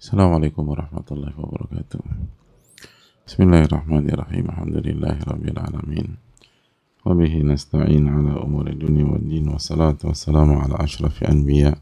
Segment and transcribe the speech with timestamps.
[0.00, 2.00] Assalamualaikum warahmatullahi wabarakatuh.
[3.28, 4.48] Bismillahirrahmanirrahim.
[4.48, 6.16] Alhamdulillahirabbil alamin.
[7.04, 11.76] Wa bihi nasta'in ala umuri dunya wad din wa salatu wassalamu ala asyrafil anbiya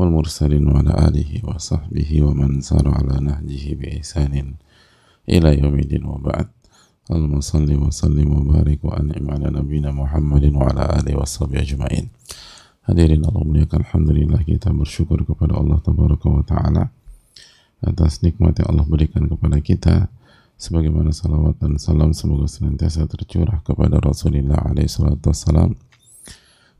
[0.00, 4.56] wal mursalin wa ala alihi wa sahbihi wa man sara ala nahjihi bi ihsanin
[5.28, 6.48] ila yaumidin wa ba'd.
[7.12, 11.28] Allahumma salli wa sallim wa barik wa an'im ala nabiyyina Muhammadin wa ala alihi wa
[11.28, 12.08] sahbihi ajma'in.
[12.88, 16.96] Hadirin Allah muliakan Alhamdulillah kita bersyukur kepada Allah Tabaraka wa Ta'ala
[17.82, 20.10] atas nikmat yang Allah berikan kepada kita
[20.58, 25.78] sebagaimana salawat dan salam semoga senantiasa tercurah kepada Rasulullah SAW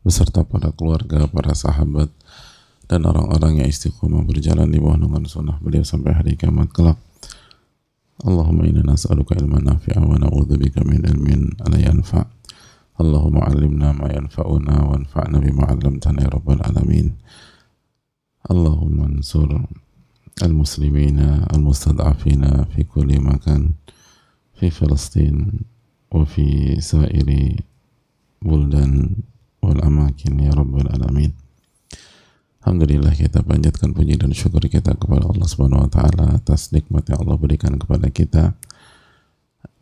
[0.02, 2.11] beserta para keluarga, para sahabat
[2.88, 6.99] dan orang-orang yang istiqomah berjalan di bawah naungan sunnah beliau sampai hari kiamat kelak.
[8.24, 12.27] Allahumma inna nas'aluka ilman nafi'a wa na'udzubika min ilmin la yanfa'.
[12.99, 17.15] Allahumma 'allimna ma yanfa'una wanfa'na bima 'allamtana ya rabbal alamin.
[18.49, 19.55] Allahumma ansur
[20.43, 21.20] المسلمين
[21.54, 23.71] المستضعفين في كل مكان
[24.59, 25.51] في فلسطين
[26.12, 27.55] وفي سائر
[28.41, 29.15] بلدان
[29.62, 31.34] والأماكن يا رب العالمين
[32.63, 37.20] Alhamdulillah kita panjatkan puji dan syukur kita kepada Allah Subhanahu wa taala atas nikmat yang
[37.27, 38.55] Allah berikan kepada kita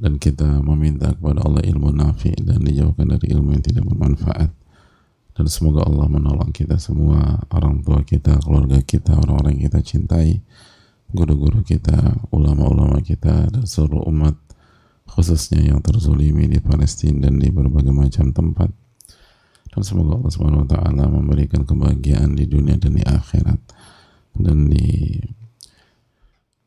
[0.01, 4.49] dan kita meminta kepada Allah ilmu nafi dan dijauhkan dari ilmu yang tidak bermanfaat
[5.36, 10.40] dan semoga Allah menolong kita semua orang tua kita, keluarga kita, orang-orang yang kita cintai
[11.12, 14.32] guru-guru kita, ulama-ulama kita dan seluruh umat
[15.06, 18.72] khususnya yang terzulimi di Palestina dan di berbagai macam tempat.
[19.68, 23.60] Dan semoga Allah Subhanahu taala memberikan kebahagiaan di dunia dan di akhirat
[24.40, 24.72] dan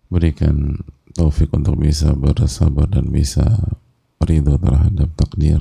[0.10, 0.78] diberikan
[1.18, 3.50] taufik untuk bisa bersabar dan bisa
[4.22, 5.58] ridho terhadap takdir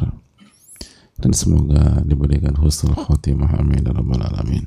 [1.19, 3.58] dan semoga diberikan husnul khotimah.
[3.58, 4.64] Amin ya rabbal alamin.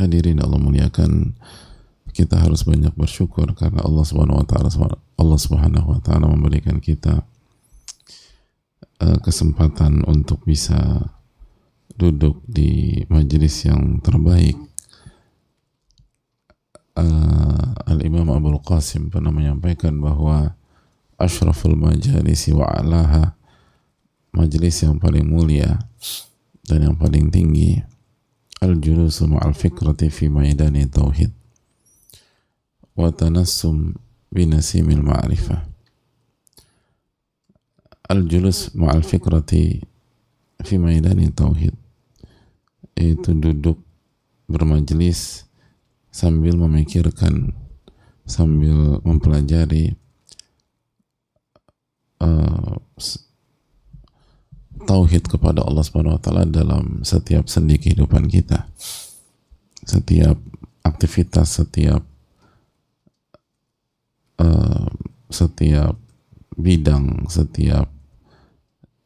[0.00, 1.36] Hadirin Allah muliakan.
[2.12, 4.68] Kita harus banyak bersyukur karena Allah Subhanahu wa taala
[5.16, 7.24] Allah Subhanahu wa taala memberikan kita
[9.00, 11.08] uh, kesempatan untuk bisa
[11.96, 14.60] duduk di majelis yang terbaik.
[16.92, 20.52] Uh, Al-Imam Abu Qasim pernah menyampaikan bahwa
[21.16, 23.32] ashraful majalisi wa alaha
[24.32, 25.78] majelis yang paling mulia
[26.66, 27.80] dan yang paling tinggi
[28.64, 31.30] al-julusu ma'al fikrati fi maidani tauhid.
[32.92, 33.96] Wa tanassum
[34.32, 35.72] binasimil ma'rifah
[38.12, 39.80] al-julus ma'al fikrati
[40.60, 41.72] fi maidani tauhid.
[42.92, 43.80] Itu duduk
[44.44, 45.48] bermajelis
[46.12, 47.56] sambil memikirkan
[48.28, 49.96] sambil mempelajari
[52.20, 52.76] uh,
[54.84, 58.68] tauhid kepada Allah Subhanahu wa taala dalam setiap sendi kehidupan kita.
[59.82, 60.38] Setiap
[60.86, 62.02] aktivitas, setiap
[64.38, 64.88] uh,
[65.32, 65.98] setiap
[66.54, 67.88] bidang, setiap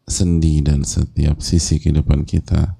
[0.07, 2.79] sendi dan setiap sisi kehidupan kita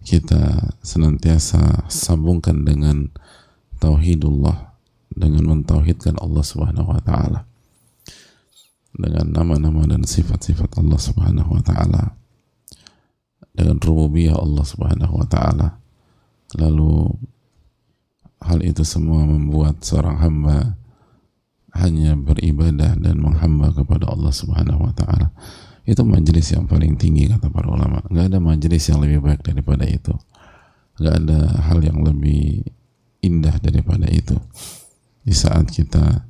[0.00, 3.12] kita senantiasa sambungkan dengan
[3.80, 4.76] tauhidullah
[5.12, 7.48] dengan mentauhidkan Allah Subhanahu wa taala
[8.96, 12.19] dengan nama-nama dan sifat-sifat Allah Subhanahu wa taala
[13.60, 15.76] dengan rububiyah Allah Subhanahu wa taala.
[16.56, 17.12] Lalu
[18.40, 20.80] hal itu semua membuat seorang hamba
[21.76, 25.28] hanya beribadah dan menghamba kepada Allah Subhanahu wa taala.
[25.84, 28.00] Itu majelis yang paling tinggi kata para ulama.
[28.08, 30.16] Gak ada majelis yang lebih baik daripada itu.
[30.96, 32.64] Gak ada hal yang lebih
[33.20, 34.40] indah daripada itu.
[35.20, 36.24] Di saat kita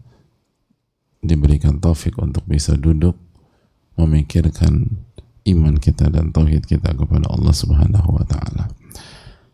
[1.23, 3.15] diberikan taufik untuk bisa duduk
[4.01, 4.89] memikirkan
[5.49, 8.69] iman kita dan tauhid kita kepada Allah Subhanahu wa taala.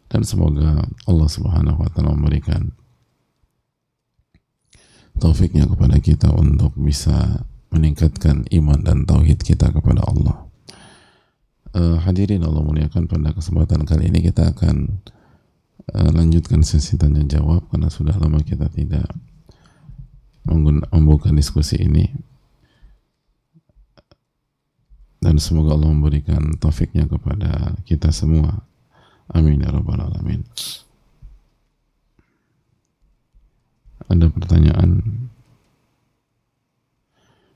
[0.06, 2.74] Dan semoga Allah Subhanahu wa taala memberikan
[5.16, 10.47] taufiknya kepada kita untuk bisa meningkatkan iman dan tauhid kita kepada Allah.
[11.77, 15.04] Uh, hadirin Allah muliakan pada kesempatan kali ini kita akan
[15.92, 19.04] uh, lanjutkan sesi tanya jawab karena sudah lama kita tidak
[20.47, 22.06] membuka diskusi ini
[25.26, 28.62] dan semoga Allah memberikan taufiknya kepada kita semua.
[29.26, 30.46] Amin ya rabbal alamin.
[34.06, 35.02] Ada pertanyaan?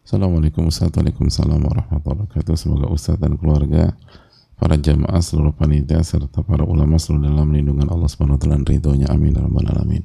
[0.03, 2.59] Assalamualaikum warahmatullahi wabarakatuh.
[2.59, 3.95] Semoga Ustaz dan keluarga
[4.59, 8.67] para jamaah seluruh panitia serta para ulama selalu dalam lindungan Allah Subhanahu wa taala.
[8.67, 9.15] Ridhonya.
[9.15, 10.03] Amin ya rabbal alamin.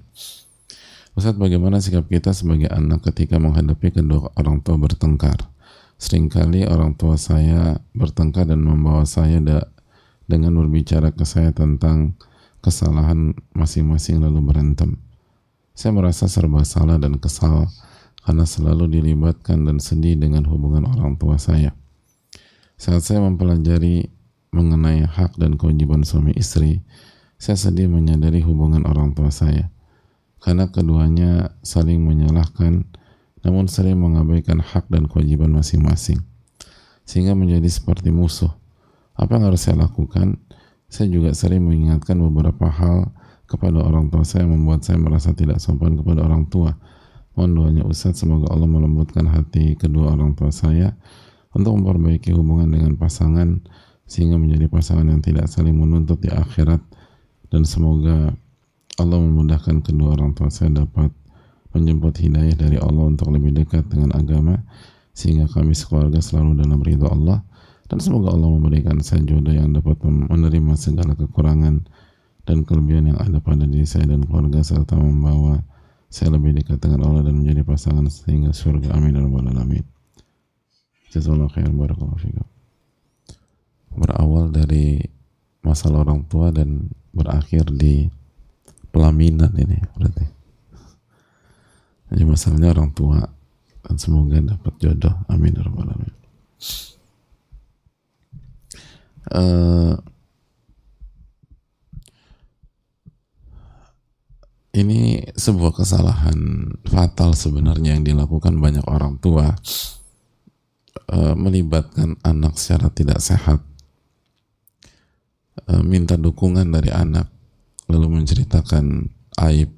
[1.18, 5.55] Ustaz bagaimana sikap kita sebagai anak ketika menghadapi kedua orang tua bertengkar
[5.96, 9.64] Seringkali orang tua saya bertengkar dan membawa saya da
[10.28, 12.18] dengan berbicara ke saya tentang
[12.60, 14.98] kesalahan masing-masing lalu berantem.
[15.78, 17.70] Saya merasa serba salah dan kesal
[18.26, 21.78] karena selalu dilibatkan dan sedih dengan hubungan orang tua saya.
[22.76, 24.10] Saat saya mempelajari
[24.50, 26.82] mengenai hak dan kewajiban suami istri,
[27.38, 29.70] saya sedih menyadari hubungan orang tua saya.
[30.42, 32.88] Karena keduanya saling menyalahkan,
[33.46, 36.18] namun sering mengabaikan hak dan kewajiban masing-masing.
[37.06, 38.50] Sehingga menjadi seperti musuh.
[39.14, 40.42] Apa yang harus saya lakukan?
[40.90, 43.14] Saya juga sering mengingatkan beberapa hal
[43.46, 46.74] kepada orang tua saya membuat saya merasa tidak sopan kepada orang tua.
[47.38, 50.98] Mohon doanya Ustaz semoga Allah melembutkan hati kedua orang tua saya
[51.54, 53.62] untuk memperbaiki hubungan dengan pasangan
[54.10, 56.82] sehingga menjadi pasangan yang tidak saling menuntut di akhirat
[57.54, 58.34] dan semoga
[58.96, 61.12] Allah memudahkan kedua orang tua saya dapat
[61.76, 64.64] menjemput hidayah dari Allah untuk lebih dekat dengan agama
[65.12, 67.44] sehingga kami sekeluarga selalu dalam ridho Allah.
[67.86, 71.86] Dan semoga Allah memberikan saya jodoh yang dapat menerima segala kekurangan
[72.48, 75.62] dan kelebihan yang ada pada diri saya dan keluarga serta membawa
[76.10, 78.90] saya lebih dekat dengan Allah dan menjadi pasangan sehingga surga.
[78.98, 79.14] Amin.
[79.14, 79.86] Ya rabbal alamin.
[81.14, 82.42] Jazakallahu khair barakallahu
[83.96, 85.00] berawal dari
[85.64, 88.12] masalah orang tua dan berakhir di
[88.92, 90.28] pelaminan ini berarti
[92.16, 93.20] jadi masalahnya orang tua
[93.84, 95.12] dan semoga dapat jodoh.
[95.28, 95.92] Amin ya rabbal
[99.36, 100.00] uh,
[104.76, 109.56] ini sebuah kesalahan fatal sebenarnya yang dilakukan banyak orang tua
[111.08, 113.64] e, melibatkan anak secara tidak sehat
[115.64, 117.32] e, minta dukungan dari anak
[117.88, 119.08] lalu menceritakan
[119.48, 119.72] aib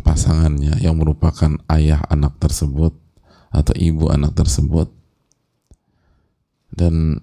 [0.00, 2.96] pasangannya yang merupakan ayah anak tersebut
[3.50, 4.90] atau ibu anak tersebut
[6.74, 7.20] dan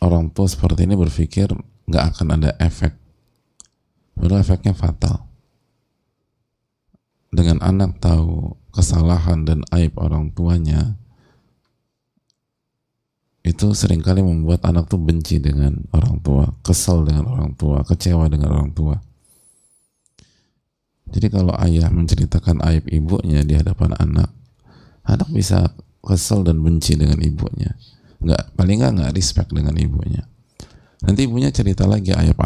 [0.00, 1.50] orang tua seperti ini berpikir
[1.90, 3.00] nggak akan ada efek
[4.20, 5.24] Padahal efeknya fatal.
[7.32, 11.00] Dengan anak tahu kesalahan dan aib orang tuanya,
[13.40, 18.28] itu sering kali membuat anak tuh benci dengan orang tua, kesal dengan orang tua, kecewa
[18.28, 19.00] dengan orang tua.
[21.10, 24.30] Jadi kalau ayah menceritakan aib ibunya di hadapan anak,
[25.02, 27.74] anak bisa kesal dan benci dengan ibunya.
[28.22, 30.22] Nggak, paling nggak nggak respect dengan ibunya.
[31.02, 32.38] Nanti ibunya cerita lagi aib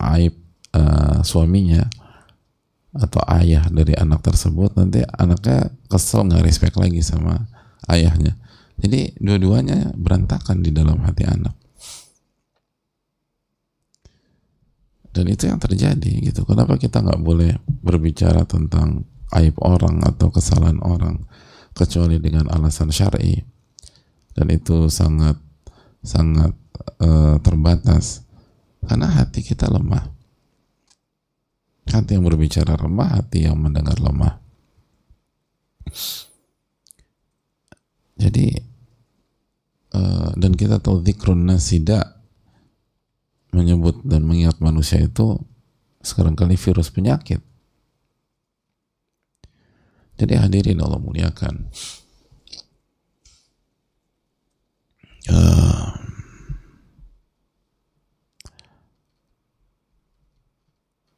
[0.00, 0.34] aib
[0.76, 1.84] uh, suaminya
[2.96, 7.44] atau ayah dari anak tersebut nanti anaknya kesel nggak respect lagi sama
[7.92, 8.32] ayahnya
[8.80, 11.52] jadi dua-duanya berantakan di dalam hati anak
[15.16, 16.44] dan itu yang terjadi gitu.
[16.44, 21.24] Kenapa kita nggak boleh berbicara tentang aib orang atau kesalahan orang
[21.72, 23.40] kecuali dengan alasan syar'i?
[24.36, 25.40] Dan itu sangat
[26.04, 26.52] sangat
[27.00, 28.28] uh, terbatas.
[28.84, 30.04] Karena hati kita lemah.
[31.88, 34.36] Hati yang berbicara lemah, hati yang mendengar lemah.
[38.20, 38.52] Jadi
[39.96, 42.16] uh, dan kita tahu zikrun nasida
[43.56, 45.40] menyebut dan mengingat manusia itu
[46.04, 47.40] sekarang kali virus penyakit.
[50.20, 51.72] Jadi hadirin Allah muliakan.
[55.32, 55.88] Uh,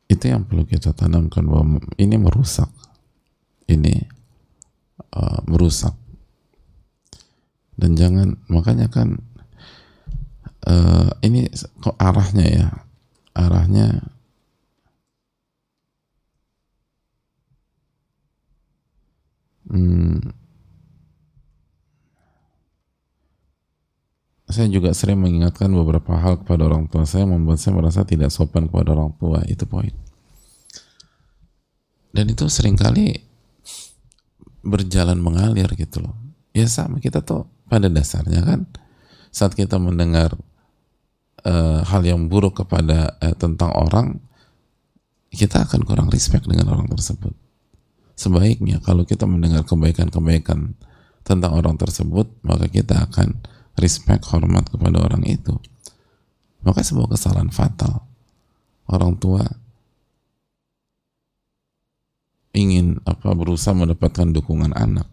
[0.06, 2.70] itu yang perlu kita tanamkan bahwa ini merusak
[3.68, 4.06] ini
[5.12, 5.92] uh, merusak
[7.76, 9.20] dan jangan makanya kan
[10.64, 11.52] uh, ini
[11.84, 12.87] kok arahnya ya
[13.38, 14.02] arahnya.
[19.68, 20.32] Hmm,
[24.48, 28.64] saya juga sering mengingatkan beberapa hal kepada orang tua saya membuat saya merasa tidak sopan
[28.66, 29.92] kepada orang tua itu poin.
[32.16, 33.12] Dan itu sering kali
[34.64, 36.16] berjalan mengalir gitu loh.
[36.56, 38.64] Ya sama kita tuh pada dasarnya kan
[39.28, 40.32] saat kita mendengar
[41.44, 44.18] uh, hal yang buruk kepada uh, tentang orang
[45.28, 47.36] kita akan kurang respect dengan orang tersebut
[48.18, 50.74] sebaiknya kalau kita mendengar kebaikan-kebaikan
[51.22, 53.38] tentang orang tersebut maka kita akan
[53.78, 55.54] respect, hormat kepada orang itu.
[56.66, 58.04] Maka sebuah kesalahan fatal.
[58.90, 59.46] Orang tua
[62.52, 65.06] ingin apa berusaha mendapatkan dukungan anak.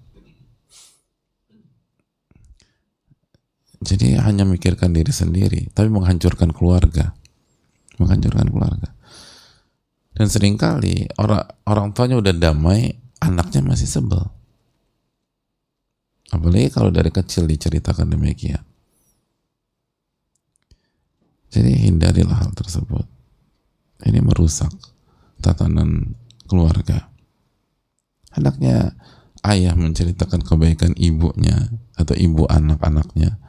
[3.86, 7.14] Jadi hanya mikirkan diri sendiri, tapi menghancurkan keluarga.
[8.02, 8.90] Menghancurkan keluarga.
[10.18, 14.26] Dan sering kali orang orang tuanya udah damai, anaknya masih sebel.
[16.34, 18.66] Apalagi kalau dari kecil diceritakan demikian.
[21.54, 23.06] Jadi hindarilah hal tersebut.
[24.02, 24.74] Ini merusak
[25.40, 26.18] tatanan
[26.50, 27.14] keluarga.
[28.34, 28.98] Hendaknya
[29.46, 33.45] ayah menceritakan kebaikan ibunya atau ibu anak-anaknya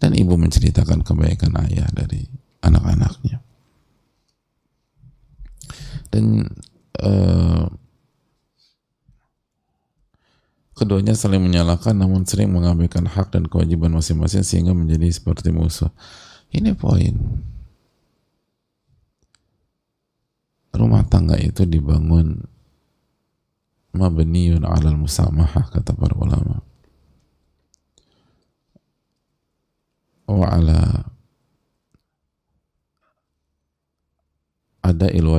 [0.00, 2.24] dan ibu menceritakan kebaikan ayah dari
[2.64, 3.44] anak-anaknya.
[6.10, 6.48] Dan
[6.98, 7.68] uh,
[10.74, 15.92] keduanya saling menyalahkan namun sering mengabaikan hak dan kewajiban masing-masing sehingga menjadi seperti musuh.
[16.50, 17.14] Ini poin.
[20.72, 22.40] Rumah tangga itu dibangun
[23.92, 26.69] mabniyun alal musamahah kata para ulama.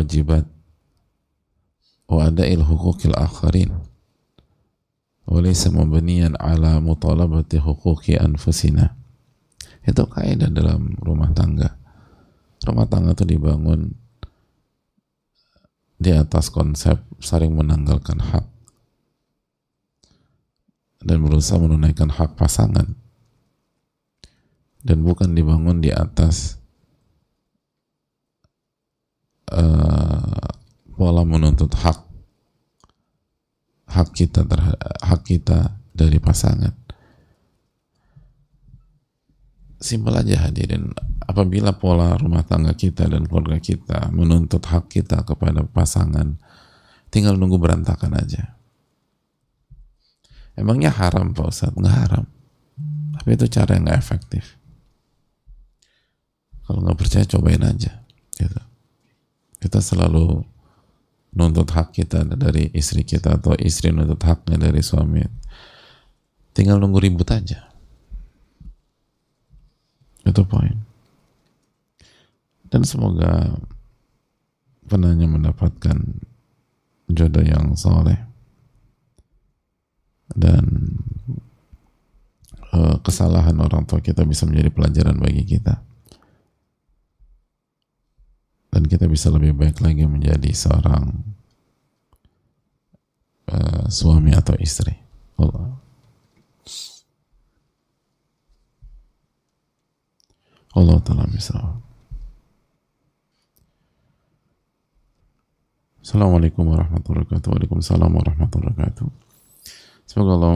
[0.02, 0.50] Wajibat
[2.10, 3.70] wa ada il hukukil akharin.
[5.30, 8.98] Walaysa mabniyan ala mutalabati hukuki anfusina.
[9.86, 11.78] Itu kaidah dalam rumah tangga.
[12.66, 13.94] Rumah tangga itu dibangun
[16.02, 18.46] di atas konsep saling menanggalkan hak
[21.06, 22.98] dan berusaha menunaikan hak pasangan
[24.82, 26.58] dan bukan dibangun di atas
[29.54, 30.48] uh,
[30.98, 32.00] pola menuntut hak
[33.92, 35.60] hak kita terhadap hak kita
[35.92, 36.74] dari pasangan.
[39.82, 40.94] Simpel aja hadirin,
[41.26, 46.38] apabila pola rumah tangga kita dan keluarga kita menuntut hak kita kepada pasangan,
[47.10, 48.62] tinggal nunggu berantakan aja.
[50.54, 51.74] Emangnya haram Pak Ustadz?
[51.74, 52.26] Nggak haram.
[53.18, 54.61] Tapi itu cara yang nggak efektif.
[56.72, 58.00] Kalau nggak percaya cobain aja.
[58.40, 58.62] Gitu.
[59.60, 60.48] Kita selalu
[61.32, 65.24] nuntut hak kita dari istri kita atau istri nuntut haknya dari suami
[66.52, 67.72] tinggal nunggu ribut aja
[70.28, 70.76] itu poin
[72.68, 73.56] dan semoga
[74.92, 75.98] penanya mendapatkan
[77.08, 78.20] jodoh yang soleh
[80.36, 80.96] dan
[82.76, 85.80] uh, kesalahan orang tua kita bisa menjadi pelajaran bagi kita
[88.72, 91.12] dan kita bisa lebih baik lagi menjadi seorang
[93.52, 94.96] uh, suami atau istri.
[95.36, 95.76] Allah.
[100.72, 101.60] Allah Ta'ala bisa.
[106.00, 107.52] Assalamualaikum warahmatullahi wabarakatuh.
[107.52, 109.08] Waalaikumsalam warahmatullahi wabarakatuh.
[110.08, 110.56] Semoga Allah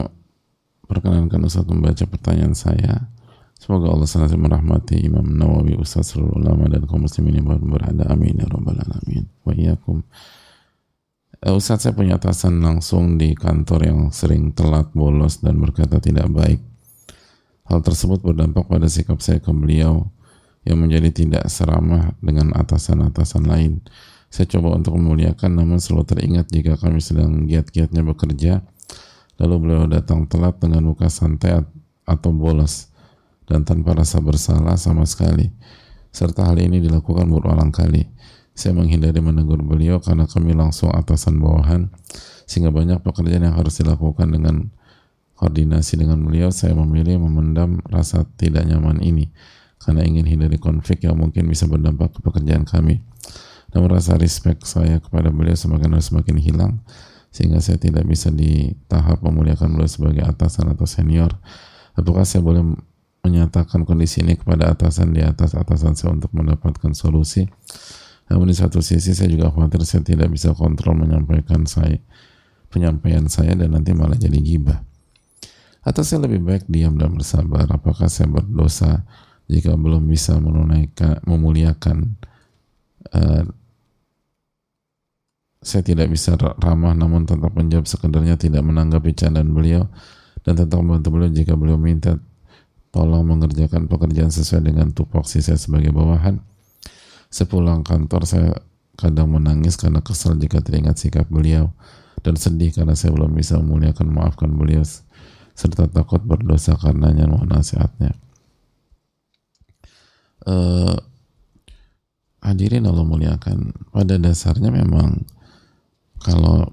[0.88, 3.12] perkenankan Ustaz membaca pertanyaan saya
[3.56, 8.04] Semoga Allah senantiasa merahmati Imam Nawawi, Ustaz seluruh ulama dan kaum muslimin yang berada.
[8.12, 9.24] Amin ya rabbal alamin.
[9.42, 10.04] Wa iyyakum.
[11.40, 16.28] Uh, Ustaz saya punya atasan langsung di kantor yang sering telat, bolos dan berkata tidak
[16.28, 16.60] baik.
[17.66, 20.06] Hal tersebut berdampak pada sikap saya ke beliau
[20.68, 23.82] yang menjadi tidak seramah dengan atasan-atasan lain.
[24.30, 28.60] Saya coba untuk memuliakan namun selalu teringat jika kami sedang giat-giatnya bekerja
[29.40, 31.62] lalu beliau datang telat dengan muka santai
[32.08, 32.88] atau bolos
[33.46, 35.50] dan tanpa rasa bersalah sama sekali.
[36.10, 38.06] Serta hal ini dilakukan berulang kali.
[38.56, 41.92] Saya menghindari menegur beliau karena kami langsung atasan bawahan
[42.48, 44.72] sehingga banyak pekerjaan yang harus dilakukan dengan
[45.36, 49.28] koordinasi dengan beliau saya memilih memendam rasa tidak nyaman ini
[49.76, 53.04] karena ingin hindari konflik yang mungkin bisa berdampak ke pekerjaan kami.
[53.76, 56.72] Namun rasa respect saya kepada beliau semakin harus semakin hilang
[57.28, 61.36] sehingga saya tidak bisa di tahap memuliakan beliau sebagai atasan atau senior.
[61.92, 62.64] Apakah saya boleh
[63.26, 67.50] menyatakan kondisi ini kepada atasan di atas atasan saya untuk mendapatkan solusi.
[68.30, 71.98] Namun di satu sisi saya juga khawatir saya tidak bisa kontrol menyampaikan saya
[72.70, 74.82] penyampaian saya dan nanti malah jadi gibah.
[75.86, 77.66] Atau saya lebih baik diam dan bersabar.
[77.70, 79.06] Apakah saya berdosa
[79.46, 82.18] jika belum bisa menunaikan memuliakan
[83.14, 83.46] uh,
[85.62, 89.90] saya tidak bisa ramah namun tetap menjawab sekedarnya tidak menanggapi candaan beliau
[90.46, 92.18] dan tetap membantu beliau jika beliau minta
[92.96, 96.40] tolong mengerjakan pekerjaan sesuai dengan tupoksi saya sebagai bawahan.
[97.28, 98.56] Sepulang kantor saya
[98.96, 101.68] kadang menangis karena kesal jika teringat sikap beliau
[102.24, 104.80] dan sedih karena saya belum bisa memuliakan maafkan beliau
[105.52, 108.16] serta takut berdosa karenanya mohon nasihatnya.
[110.46, 110.96] Uh,
[112.40, 115.20] hadirin Allah muliakan pada dasarnya memang
[116.24, 116.64] kalau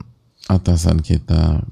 [0.48, 1.68] atasan kita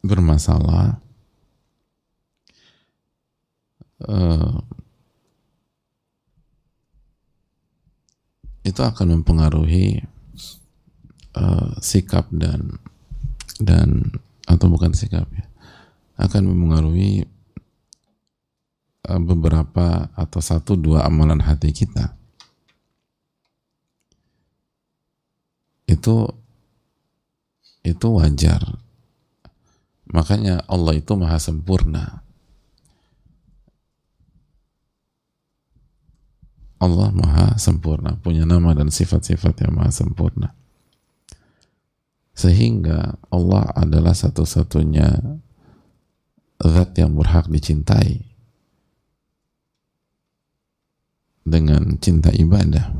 [0.00, 1.02] bermasalah
[4.06, 4.62] uh,
[8.62, 10.04] itu akan mempengaruhi
[11.34, 12.76] uh, sikap dan
[13.58, 14.14] dan
[14.44, 15.48] atau bukan sikap ya
[16.18, 17.24] akan mempengaruhi
[19.08, 22.18] uh, beberapa atau satu dua amalan hati kita.
[25.88, 26.28] Itu
[27.86, 28.60] itu wajar.
[30.12, 32.27] Makanya Allah itu maha sempurna
[36.78, 40.54] Allah maha sempurna punya nama dan sifat-sifat yang maha sempurna.
[42.38, 45.18] Sehingga Allah adalah satu-satunya
[46.62, 48.22] zat yang berhak dicintai
[51.42, 52.94] dengan cinta ibadah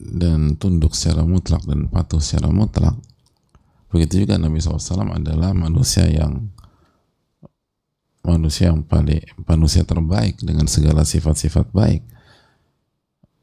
[0.00, 2.96] dan tunduk secara mutlak dan patuh secara mutlak.
[3.92, 6.52] Begitu juga Nabi SAW adalah manusia yang
[8.20, 12.02] manusia yang paling manusia terbaik dengan segala sifat-sifat baik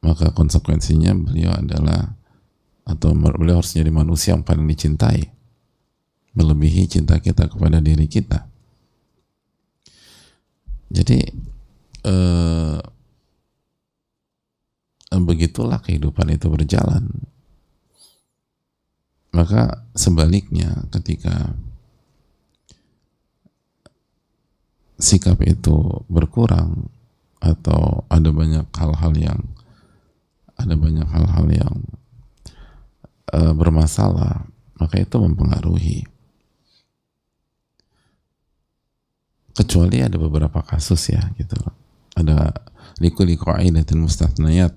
[0.06, 2.16] maka konsekuensinya beliau adalah
[2.88, 5.28] atau beliau harus jadi manusia yang paling dicintai
[6.38, 8.46] melebihi cinta kita kepada diri kita.
[10.88, 11.20] Jadi
[12.08, 12.80] eh,
[15.12, 17.10] begitulah kehidupan itu berjalan.
[19.36, 21.52] Maka sebaliknya ketika
[24.98, 26.90] sikap itu berkurang
[27.38, 29.42] atau ada banyak hal-hal yang
[30.58, 31.76] ada banyak hal-hal yang
[33.30, 34.50] e, bermasalah,
[34.82, 36.02] maka itu mempengaruhi.
[39.54, 41.58] Kecuali ada beberapa kasus ya gitu.
[42.18, 42.54] Ada
[42.98, 44.74] likuli qaidatin mustatnayat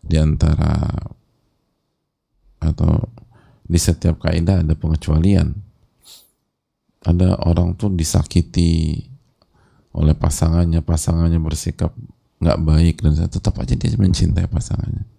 [0.00, 0.88] di antara
[2.60, 3.08] atau
[3.68, 5.52] di setiap kaidah ada pengecualian.
[7.04, 9.04] Ada orang tuh disakiti
[9.94, 11.94] oleh pasangannya, pasangannya bersikap
[12.38, 15.18] nggak baik dan tetap aja dia mencintai pasangannya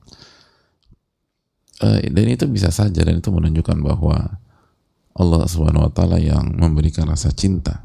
[1.83, 4.39] uh, dan itu bisa saja dan itu menunjukkan bahwa
[5.15, 7.83] Allah Subhanahu wa taala yang memberikan rasa cinta.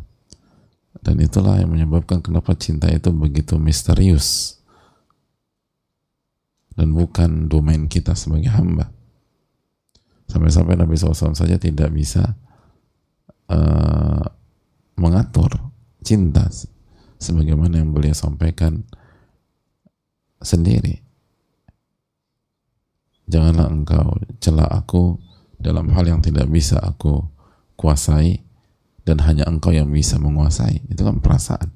[1.04, 4.56] Dan itulah yang menyebabkan kenapa cinta itu begitu misterius
[6.78, 8.88] dan bukan domain kita sebagai hamba.
[10.30, 12.38] Sampai-sampai Nabi SAW saja tidak bisa
[13.52, 14.24] uh,
[14.96, 15.52] mengatur
[16.00, 16.48] cinta
[17.18, 18.84] sebagaimana yang beliau sampaikan
[20.42, 21.00] sendiri.
[23.24, 25.16] Janganlah engkau celah aku
[25.56, 27.24] dalam hal yang tidak bisa aku
[27.80, 28.44] kuasai
[29.04, 30.84] dan hanya engkau yang bisa menguasai.
[30.92, 31.72] Itu kan perasaan.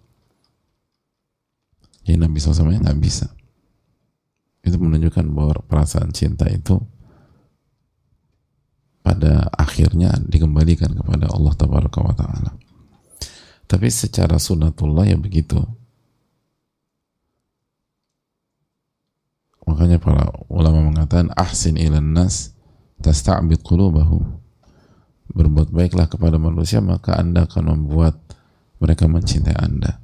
[2.04, 3.28] Jadi Nabi SAW nggak bisa.
[4.64, 6.76] Itu menunjukkan bahwa perasaan cinta itu
[9.00, 12.52] pada akhirnya dikembalikan kepada Allah Taala.
[13.68, 15.60] Tapi secara sunatullah ya begitu.
[19.68, 22.56] Makanya para ulama mengatakan ahsin ilan nas
[23.04, 24.40] tasta'bid qulubahum.
[25.28, 28.16] Berbuat baiklah kepada manusia maka Anda akan membuat
[28.80, 30.00] mereka mencintai Anda.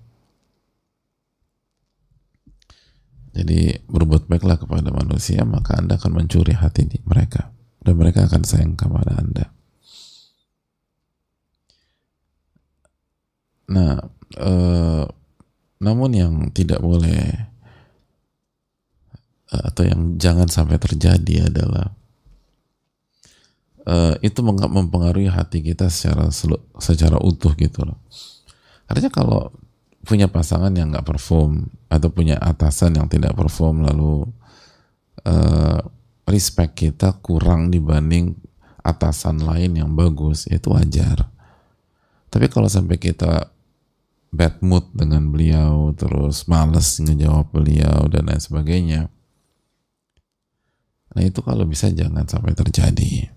[3.33, 7.51] Jadi berbuat baiklah kepada manusia maka Anda akan mencuri hati mereka
[7.81, 9.54] dan mereka akan sayang kepada Anda.
[13.71, 13.97] Nah,
[14.37, 15.05] eh,
[15.81, 17.53] namun yang tidak boleh
[19.55, 21.95] atau yang jangan sampai terjadi adalah
[23.87, 26.33] uh, itu mempengaruhi hati kita secara
[26.81, 28.01] secara utuh gitu loh.
[28.89, 29.53] Artinya kalau
[30.05, 34.29] punya pasangan yang nggak perform atau punya atasan yang tidak perform lalu
[35.25, 35.81] uh,
[36.29, 38.37] respect kita kurang dibanding
[38.85, 41.33] atasan lain yang bagus itu wajar.
[42.29, 43.54] Tapi kalau sampai kita
[44.35, 49.15] bad mood dengan beliau terus males ngejawab beliau dan lain sebagainya
[51.15, 53.31] Nah itu kalau bisa jangan sampai terjadi.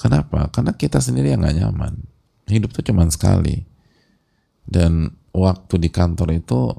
[0.00, 0.48] Kenapa?
[0.52, 2.04] Karena kita sendiri yang gak nyaman.
[2.48, 3.64] Hidup tuh cuma sekali.
[4.64, 6.72] Dan waktu di kantor itu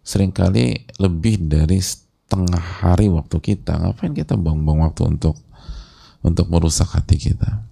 [0.00, 3.80] sering kali lebih dari setengah hari waktu kita.
[3.80, 5.36] Ngapain kita buang-buang waktu untuk
[6.20, 7.69] untuk merusak hati kita?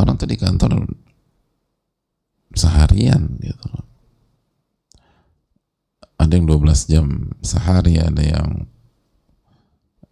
[0.00, 0.88] Orang tuh di kantor
[2.56, 3.64] seharian gitu.
[3.68, 3.90] Loh
[6.20, 7.06] ada yang 12 jam
[7.40, 8.68] sehari ada yang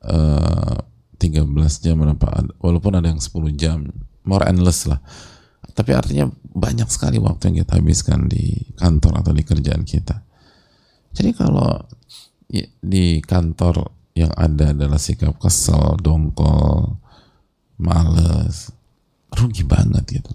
[0.08, 0.80] uh,
[1.20, 2.00] eh, 13 jam
[2.58, 3.28] walaupun ada yang 10
[3.60, 3.84] jam
[4.24, 5.04] more endless lah.
[5.76, 10.24] Tapi artinya banyak sekali waktu yang kita habiskan di kantor atau di kerjaan kita.
[11.12, 11.86] Jadi kalau
[12.82, 16.98] di kantor yang ada adalah sikap kesel, dongkol,
[17.78, 18.74] males,
[19.34, 20.32] rugi banget gitu.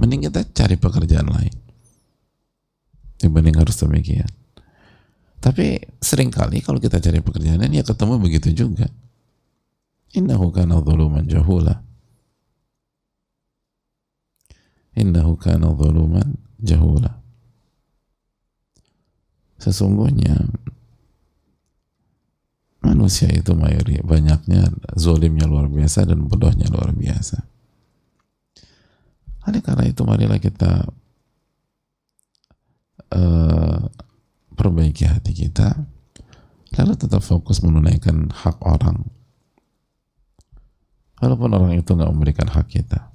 [0.00, 1.54] Mending kita cari pekerjaan lain
[3.20, 4.28] dibanding harus demikian.
[5.42, 8.86] Tapi sering kali kalau kita cari pekerjaan ya ketemu begitu juga.
[10.12, 11.82] Innahu kana dhuluman jahula.
[14.92, 17.22] Innahu kana dhuluman jahula.
[19.62, 20.34] sesungguhnya
[22.82, 27.46] manusia itu mayoritas banyaknya zolimnya luar biasa dan bodohnya luar biasa.
[29.48, 30.86] Oleh karena itu marilah kita
[33.14, 33.78] uh,
[34.54, 35.74] perbaiki hati kita
[36.78, 39.04] lalu tetap fokus menunaikan hak orang.
[41.22, 43.14] Walaupun orang itu nggak memberikan hak kita.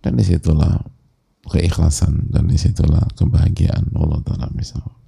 [0.00, 0.80] Dan di situlah
[1.48, 4.99] keikhlasan dan di situlah kebahagiaan Allah Ta'ala misalnya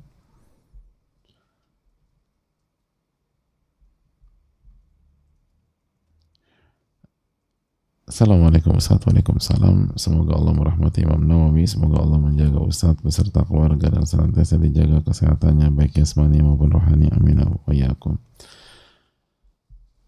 [8.13, 9.97] Assalamualaikum warahmatullahi wabarakatuh.
[9.97, 11.65] Semoga Allah merahmati Imam Nawawi.
[11.65, 17.09] Semoga Allah menjaga Ustadz beserta keluarga dan senantiasa dijaga kesehatannya baik jasmani maupun rohani.
[17.09, 17.41] Amin.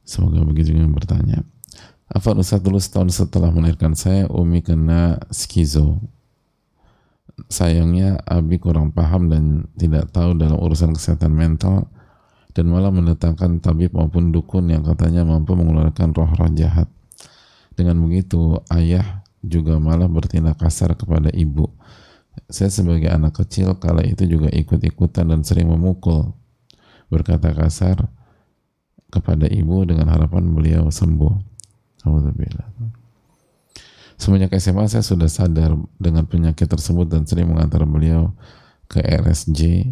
[0.05, 1.49] Semoga begitu yang bertanya.
[2.13, 5.97] Afan Ustadz dulu setahun setelah melahirkan saya, Umi kena skizo.
[7.49, 11.89] Sayangnya Abi kurang paham dan tidak tahu dalam urusan kesehatan mental
[12.53, 16.93] dan malah mendatangkan tabib maupun dukun yang katanya mampu mengeluarkan roh-roh jahat
[17.75, 21.69] dengan begitu, ayah juga malah bertindak kasar kepada ibu.
[22.51, 26.35] Saya sebagai anak kecil kala itu juga ikut-ikutan dan sering memukul,
[27.13, 28.11] berkata kasar
[29.13, 31.35] kepada ibu dengan harapan beliau sembuh.
[32.03, 32.69] Alhamdulillah.
[34.15, 38.35] Semenjak SMA saya sudah sadar dengan penyakit tersebut dan sering mengantar beliau
[38.87, 39.91] ke RSJ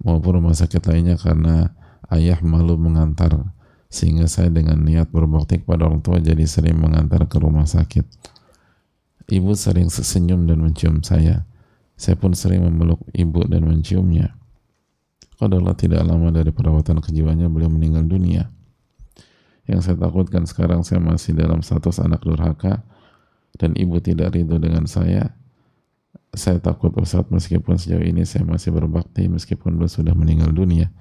[0.00, 1.76] maupun rumah sakit lainnya karena
[2.08, 3.52] ayah malu mengantar
[3.90, 8.06] sehingga saya dengan niat berbakti kepada orang tua jadi sering mengantar ke rumah sakit.
[9.26, 11.42] Ibu sering sesenyum dan mencium saya.
[11.98, 14.38] Saya pun sering memeluk ibu dan menciumnya.
[15.42, 18.48] Adalah tidak lama dari perawatan kejiwaannya beliau meninggal dunia.
[19.66, 22.86] Yang saya takutkan sekarang saya masih dalam status anak durhaka
[23.58, 25.34] dan ibu tidak ridho dengan saya.
[26.30, 30.94] Saya takut Ustaz meskipun sejauh ini saya masih berbakti meskipun beliau sudah meninggal dunia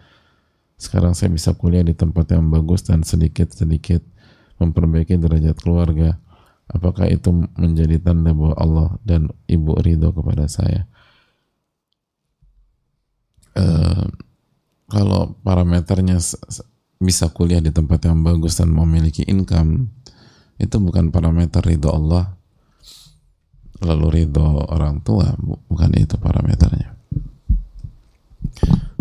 [0.80, 4.00] sekarang saya bisa kuliah di tempat yang bagus dan sedikit-sedikit
[4.64, 6.16] memperbaiki derajat keluarga.
[6.72, 10.88] Apakah itu menjadi tanda bahwa Allah dan ibu ridho kepada saya?
[13.60, 14.08] Uh,
[14.88, 16.16] kalau parameternya
[16.96, 19.92] bisa kuliah di tempat yang bagus dan memiliki income,
[20.56, 22.40] itu bukan parameter ridho Allah,
[23.84, 26.89] lalu ridho orang tua, bukan itu parameternya.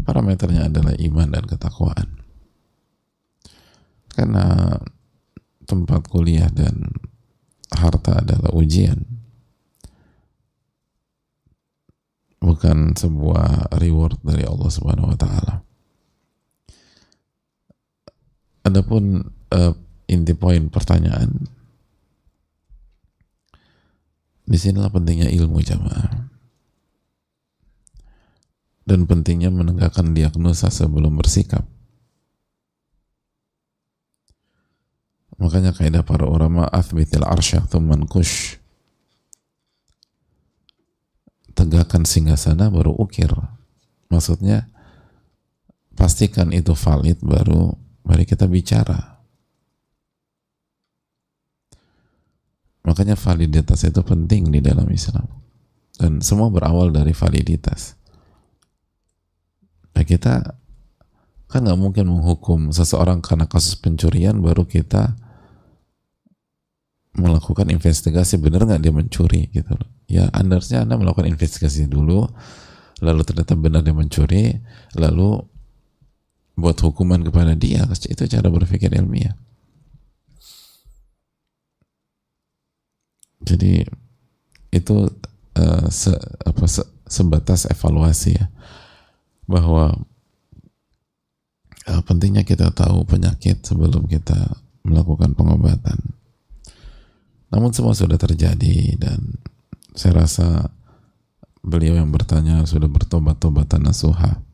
[0.09, 2.09] Parameternya adalah iman dan ketakwaan.
[4.09, 4.73] Karena
[5.69, 6.97] tempat kuliah dan
[7.69, 9.05] harta adalah ujian.
[12.41, 15.61] Bukan sebuah reward dari Allah Subhanahu wa taala.
[18.65, 19.77] Adapun uh,
[20.09, 21.53] inti poin pertanyaan
[24.49, 26.38] di sinilah pentingnya ilmu jamaah
[28.89, 31.69] dan pentingnya menegakkan diagnosa sebelum bersikap.
[35.37, 38.57] Makanya kaidah para ulama athbitil arsya thumman kush.
[41.53, 43.31] Tegakkan singgasana baru ukir.
[44.09, 44.67] Maksudnya
[45.93, 47.77] pastikan itu valid baru
[48.09, 49.21] mari kita bicara.
[52.89, 55.29] Makanya validitas itu penting di dalam Islam.
[55.99, 57.98] Dan semua berawal dari validitas.
[59.99, 60.55] Nah kita
[61.51, 65.19] kan nggak mungkin menghukum seseorang karena kasus pencurian baru kita
[67.19, 69.91] melakukan investigasi benar nggak dia mencuri gitu loh.
[70.07, 72.31] Ya harusnya anda melakukan investigasi dulu,
[73.03, 74.55] lalu ternyata benar dia mencuri,
[74.95, 75.43] lalu
[76.55, 77.83] buat hukuman kepada dia.
[77.91, 79.35] Itu cara berpikir ilmiah.
[83.43, 83.83] Jadi
[84.71, 84.97] itu
[85.59, 86.15] uh, se,
[86.47, 88.47] apa, se, sebatas evaluasi ya
[89.49, 89.97] bahwa
[91.89, 94.37] uh, pentingnya kita tahu penyakit sebelum kita
[94.85, 95.97] melakukan pengobatan.
[97.49, 99.41] Namun semua sudah terjadi dan
[99.97, 100.69] saya rasa
[101.65, 104.45] beliau yang bertanya sudah bertobat-tobatan nasuha.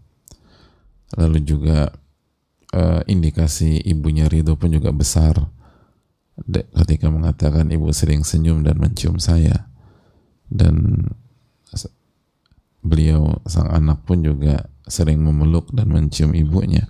[1.18, 1.90] Lalu juga
[2.70, 5.50] uh, indikasi ibunya Ridho pun juga besar
[6.74, 9.70] ketika mengatakan ibu sering senyum dan mencium saya
[10.50, 11.06] dan
[12.82, 16.84] beliau sang anak pun juga sering memeluk dan mencium ibunya.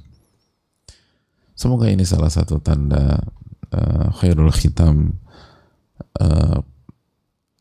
[1.54, 3.22] Semoga ini salah satu tanda
[3.70, 5.22] uh, khairul khitam
[6.18, 6.58] uh,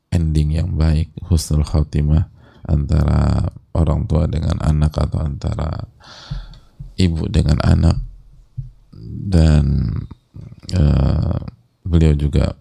[0.10, 2.30] ending yang baik, husnul khatimah
[2.66, 5.70] antara orang tua dengan anak atau antara
[6.98, 7.98] ibu dengan anak.
[9.24, 9.94] Dan
[10.74, 11.40] uh,
[11.86, 12.58] beliau juga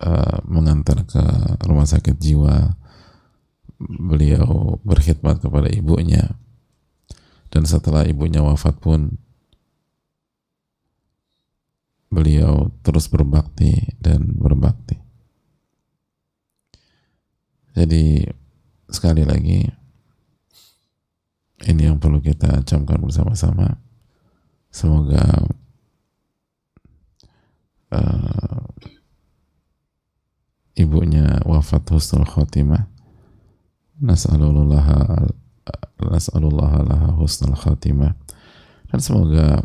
[0.00, 1.24] uh, mengantar ke
[1.68, 2.80] rumah sakit jiwa.
[3.82, 6.41] Beliau berkhidmat kepada ibunya
[7.52, 9.20] dan setelah ibunya wafat pun
[12.08, 14.96] beliau terus berbakti dan berbakti.
[17.76, 18.24] Jadi
[18.88, 19.64] sekali lagi
[21.68, 23.80] ini yang perlu kita camkan bersama-sama.
[24.72, 25.24] Semoga
[27.92, 28.64] uh,
[30.76, 32.88] ibunya wafat husnul khotimah.
[34.00, 34.88] Nas'alullah
[36.02, 38.14] nas'alullah laha husnul khotimah
[38.92, 39.62] dan semoga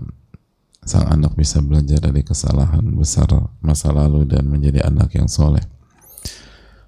[0.88, 3.27] sang anak bisa belajar dari kesalahan besar
[3.60, 5.62] masa lalu dan menjadi anak yang soleh.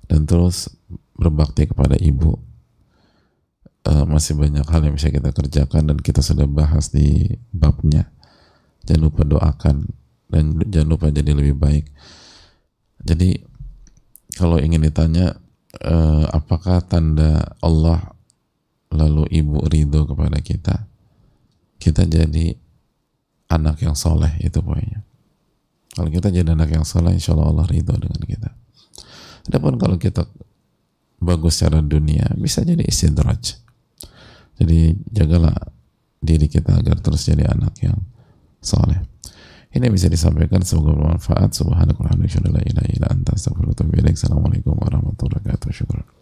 [0.07, 0.71] Dan terus
[1.19, 2.39] berbakti kepada ibu.
[3.83, 8.07] Uh, masih banyak hal yang bisa kita kerjakan dan kita sudah bahas di babnya.
[8.87, 9.83] Jangan lupa doakan
[10.31, 11.91] dan jangan lupa jadi lebih baik.
[13.03, 13.35] Jadi
[14.39, 15.35] kalau ingin ditanya
[15.83, 18.15] uh, apakah tanda Allah
[18.93, 20.75] lalu ibu ridho kepada kita
[21.79, 22.57] kita jadi
[23.49, 25.05] anak yang soleh itu poinnya
[25.93, 28.49] kalau kita jadi anak yang soleh insya Allah Allah ridho dengan kita
[29.49, 30.25] adapun kalau kita
[31.19, 33.59] bagus secara dunia bisa jadi istidraj
[34.59, 35.55] jadi jagalah
[36.19, 37.95] diri kita agar terus jadi anak yang
[38.59, 38.99] soleh.
[39.71, 41.55] Ini bisa disampaikan semoga bermanfaat.
[41.55, 46.18] Subhanakallahumma wa bihamdika Assalamualaikum warahmatullahi wabarakatuh.